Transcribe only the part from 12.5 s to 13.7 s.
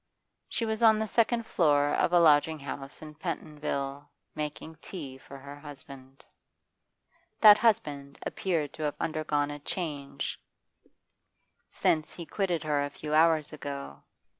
her a few hours